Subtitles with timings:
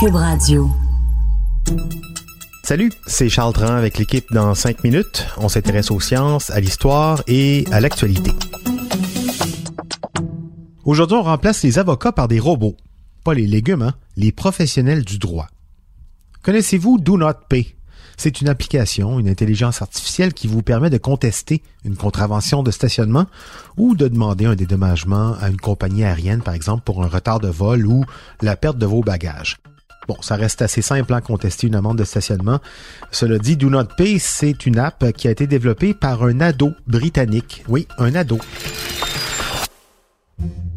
[0.00, 0.68] Cube Radio.
[2.64, 5.26] Salut, c'est Charles Dran avec l'équipe dans 5 minutes.
[5.36, 8.32] On s'intéresse aux sciences, à l'histoire et à l'actualité.
[10.84, 12.76] Aujourd'hui, on remplace les avocats par des robots.
[13.22, 13.94] Pas les légumes, hein?
[14.16, 15.46] Les professionnels du droit.
[16.42, 17.76] Connaissez-vous Do Not Pay?
[18.16, 23.26] C'est une application, une intelligence artificielle qui vous permet de contester une contravention de stationnement
[23.76, 27.48] ou de demander un dédommagement à une compagnie aérienne, par exemple, pour un retard de
[27.48, 28.04] vol ou
[28.42, 29.58] la perte de vos bagages.
[30.06, 32.60] Bon, ça reste assez simple à hein, contester une amende de stationnement.
[33.10, 36.72] Cela dit, Do Not Pay, c'est une app qui a été développée par un ado
[36.86, 37.64] britannique.
[37.68, 38.38] Oui, un ado.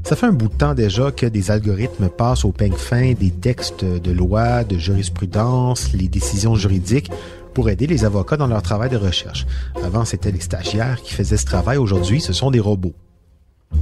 [0.04, 3.32] Ça fait un bout de temps déjà que des algorithmes passent au peigne fin des
[3.32, 7.12] textes de loi, de jurisprudence, les décisions juridiques
[7.54, 9.46] pour aider les avocats dans leur travail de recherche.
[9.84, 11.78] Avant, c'était les stagiaires qui faisaient ce travail.
[11.78, 12.94] Aujourd'hui, ce sont des robots.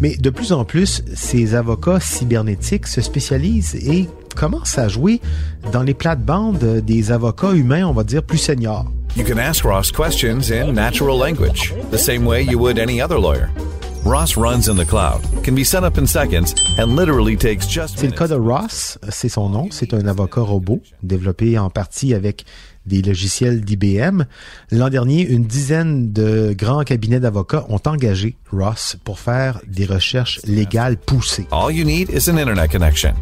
[0.02, 5.22] Mais de plus en plus, ces avocats cybernétiques se spécialisent et commencent à jouer
[5.72, 8.86] dans les plates-bandes des avocats humains, on va dire, plus seniors.
[9.16, 13.18] You can ask Ross questions in natural language, the same way you would any other
[13.18, 13.50] lawyer.
[14.06, 17.98] Ross runs in the cloud, can be set up in seconds, and literally takes just
[17.98, 22.14] C'est le cas de Ross, c'est son nom, c'est un avocat robot développé en partie
[22.14, 22.46] avec
[22.86, 24.26] des logiciels d'IBM.
[24.70, 30.40] L'an dernier, une dizaine de grands cabinets d'avocats ont engagé Ross pour faire des recherches
[30.46, 31.48] légales poussées.
[31.52, 33.16] All you need is an internet connection.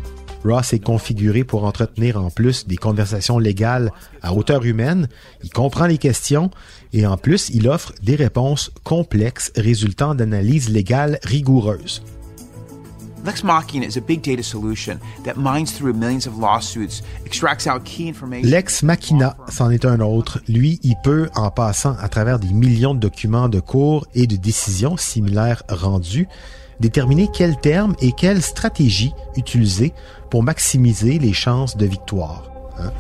[0.44, 3.92] Ross est configuré pour entretenir en plus des conversations légales
[4.22, 5.08] à hauteur humaine,
[5.44, 6.52] il comprend les questions
[6.92, 12.02] et en plus il offre des réponses complexes résultant d'analyses légales rigoureuses.
[13.26, 17.86] Lex Machina is a big data solution that mines through millions of lawsuits, extracts out
[17.86, 18.50] key information.
[18.50, 20.42] Lex Machina, c'en est un autre.
[20.50, 24.36] Lui, il peut, en passant à travers des millions de documents de cours et de
[24.36, 26.28] décisions similaires rendus,
[26.80, 29.94] déterminer quels termes et quelles stratégies utiliser
[30.30, 32.52] pour maximiser les chances de victoire.
[32.80, 32.92] Hein.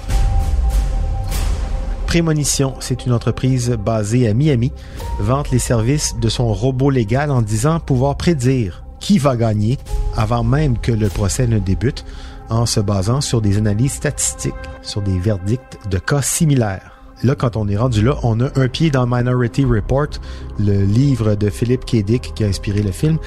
[2.07, 4.71] Prémonition, c'est une entreprise basée à Miami,
[5.19, 9.79] vante les services de son robot légal en disant pouvoir prédire qui va gagner
[10.15, 12.05] avant même que le procès ne débute
[12.49, 16.92] en se basant sur des analyses statistiques, sur des verdicts de cas similaires.
[17.23, 20.09] Là, quand on est rendu là, on a un pied dans Minority Report,
[20.59, 22.03] le livre de Philip K.
[22.03, 23.17] Qui a inspiré le film,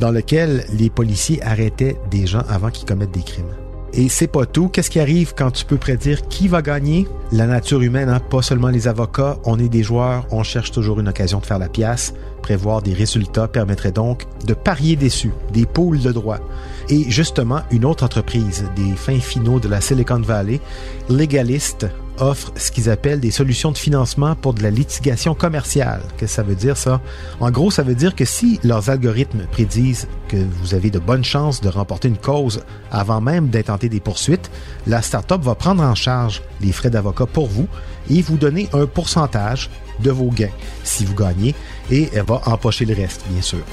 [0.00, 3.54] dans lequel les policiers arrêtaient des gens avant qu'ils commettent des crimes.
[3.92, 4.68] Et c'est pas tout.
[4.68, 7.06] Qu'est-ce qui arrive quand tu peux prédire qui va gagner?
[7.30, 8.18] La nature humaine, hein?
[8.18, 11.60] pas seulement les avocats, on est des joueurs, on cherche toujours une occasion de faire
[11.60, 12.12] la pièce.
[12.44, 16.40] Prévoir des résultats permettrait donc de parier dessus, des pôles de droit.
[16.90, 20.60] Et justement, une autre entreprise des fins finaux de la Silicon Valley,
[21.08, 21.86] Legalist,
[22.18, 26.02] offre ce qu'ils appellent des solutions de financement pour de la litigation commerciale.
[26.18, 27.00] Qu'est-ce que ça veut dire ça?
[27.40, 31.24] En gros, ça veut dire que si leurs algorithmes prédisent que vous avez de bonnes
[31.24, 32.62] chances de remporter une cause
[32.92, 34.50] avant même d'intenter des poursuites,
[34.86, 37.68] la startup va prendre en charge les frais d'avocat pour vous
[38.10, 40.50] et vous donner un pourcentage de vos gains
[40.82, 41.54] si vous gagnez
[41.90, 43.64] et elle va empocher le reste, bien sûr.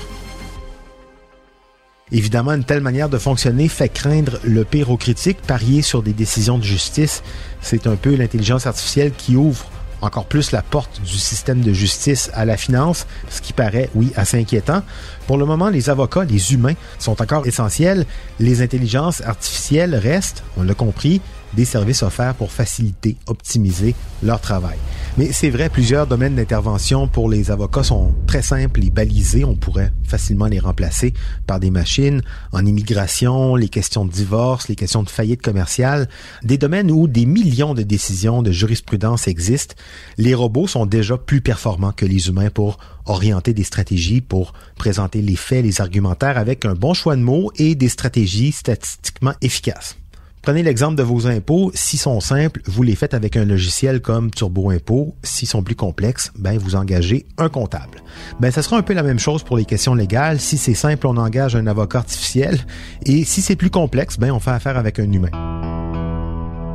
[2.13, 6.11] Évidemment, une telle manière de fonctionner fait craindre le pire aux critiques, parier sur des
[6.11, 7.23] décisions de justice.
[7.61, 9.65] C'est un peu l'intelligence artificielle qui ouvre
[10.01, 14.11] encore plus la porte du système de justice à la finance, ce qui paraît, oui,
[14.15, 14.81] assez inquiétant.
[15.27, 18.05] Pour le moment, les avocats, les humains, sont encore essentiels.
[18.39, 21.21] Les intelligences artificielles restent, on l'a compris,
[21.53, 24.77] des services offerts pour faciliter, optimiser leur travail.
[25.17, 29.43] Mais c'est vrai, plusieurs domaines d'intervention pour les avocats sont très simples et balisés.
[29.43, 31.13] On pourrait facilement les remplacer
[31.47, 32.21] par des machines
[32.53, 36.07] en immigration, les questions de divorce, les questions de faillite commerciale,
[36.43, 39.75] des domaines où des millions de décisions de jurisprudence existent.
[40.17, 45.21] Les robots sont déjà plus performants que les humains pour orienter des stratégies, pour présenter
[45.21, 50.00] les faits, les argumentaires avec un bon choix de mots et des stratégies statistiquement efficaces.
[50.41, 51.71] Prenez l'exemple de vos impôts.
[51.75, 55.15] S'ils sont simples, vous les faites avec un logiciel comme Turbo Impôt.
[55.21, 58.01] S'ils sont plus complexes, ben, vous engagez un comptable.
[58.39, 60.39] Ben, ça sera un peu la même chose pour les questions légales.
[60.39, 62.59] Si c'est simple, on engage un avocat artificiel.
[63.05, 65.70] Et si c'est plus complexe, ben, on fait affaire avec un humain.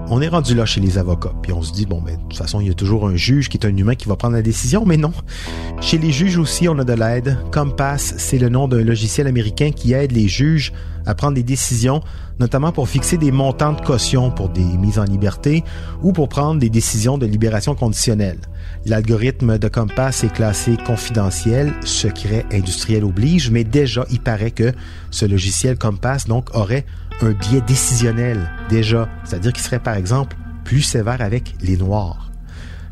[0.08, 2.38] On est rendu là chez les avocats, puis on se dit, bon, ben, de toute
[2.38, 4.43] façon, il y a toujours un juge qui est un humain qui va prendre la
[4.43, 5.12] décision, mais non.
[5.81, 7.37] Chez les juges aussi, on a de l'aide.
[7.53, 10.73] Compass, c'est le nom d'un logiciel américain qui aide les juges
[11.06, 12.03] à prendre des décisions,
[12.38, 15.64] notamment pour fixer des montants de caution pour des mises en liberté
[16.03, 18.38] ou pour prendre des décisions de libération conditionnelle.
[18.85, 24.73] L'algorithme de Compass est classé confidentiel, secret industriel oblige, mais déjà il paraît que
[25.11, 26.85] ce logiciel Compass donc aurait
[27.22, 32.30] un biais décisionnel déjà, c'est-à-dire qu'il serait par exemple plus sévère avec les noirs.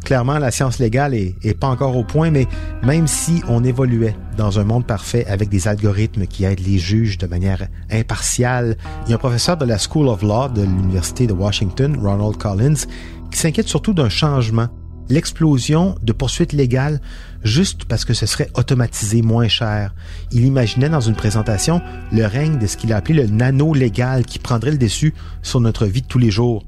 [0.05, 2.47] Clairement, la science légale est, est, pas encore au point, mais
[2.83, 7.17] même si on évoluait dans un monde parfait avec des algorithmes qui aident les juges
[7.17, 8.77] de manière impartiale,
[9.07, 12.37] il y a un professeur de la School of Law de l'Université de Washington, Ronald
[12.37, 12.87] Collins,
[13.31, 14.69] qui s'inquiète surtout d'un changement,
[15.09, 17.01] l'explosion de poursuites légales
[17.43, 19.95] juste parce que ce serait automatisé moins cher.
[20.33, 21.81] Il imaginait dans une présentation
[22.13, 25.61] le règne de ce qu'il a appelé le nano légal qui prendrait le dessus sur
[25.61, 26.65] notre vie de tous les jours.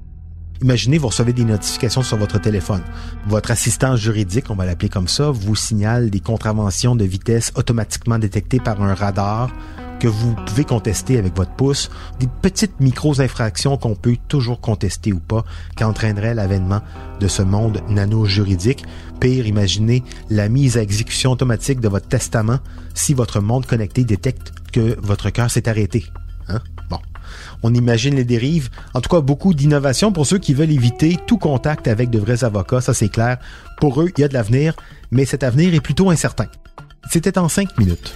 [0.62, 2.80] Imaginez, vous recevez des notifications sur votre téléphone.
[3.26, 8.18] Votre assistant juridique, on va l'appeler comme ça, vous signale des contraventions de vitesse automatiquement
[8.18, 9.50] détectées par un radar
[9.98, 11.90] que vous pouvez contester avec votre pouce,
[12.20, 15.44] des petites micro-infractions qu'on peut toujours contester ou pas,
[15.76, 16.80] qui entraîneraient l'avènement
[17.20, 18.84] de ce monde nano-juridique.
[19.20, 22.58] Pire, imaginez la mise à exécution automatique de votre testament
[22.94, 26.06] si votre monde connecté détecte que votre cœur s'est arrêté.
[26.48, 26.60] Hein?
[26.90, 26.98] Bon.
[27.62, 28.68] On imagine les dérives.
[28.94, 32.44] En tout cas, beaucoup d'innovation pour ceux qui veulent éviter tout contact avec de vrais
[32.44, 33.38] avocats, ça c'est clair.
[33.80, 34.74] Pour eux, il y a de l'avenir,
[35.10, 36.46] mais cet avenir est plutôt incertain.
[37.10, 38.12] C'était en cinq minutes.